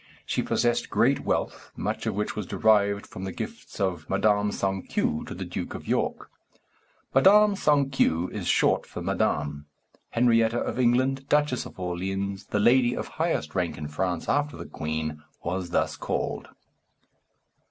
She 0.25 0.41
possessed 0.41 0.89
great 0.89 1.19
wealth, 1.25 1.69
much 1.75 2.07
of 2.07 2.15
which 2.15 2.35
was 2.35 2.47
derived 2.47 3.05
from 3.05 3.23
the 3.23 3.31
gifts 3.31 3.79
of 3.79 4.09
Madame 4.09 4.51
sans 4.51 4.83
queue 4.89 5.23
to 5.27 5.35
the 5.35 5.45
Duke 5.45 5.75
of 5.75 5.87
York. 5.87 6.31
Madame 7.13 7.55
sans 7.55 7.93
queue 7.95 8.27
is 8.31 8.47
short 8.47 8.87
for 8.87 8.99
Madame. 9.03 9.67
Henrietta 10.09 10.59
of 10.59 10.79
England, 10.79 11.29
Duchess 11.29 11.67
of 11.67 11.79
Orleans, 11.79 12.45
the 12.45 12.59
lady 12.59 12.95
of 12.95 13.09
highest 13.09 13.53
rank 13.53 13.77
in 13.77 13.87
France 13.87 14.27
after 14.27 14.57
the 14.57 14.65
queen, 14.65 15.21
was 15.43 15.69
thus 15.69 15.95
called. 15.95 16.47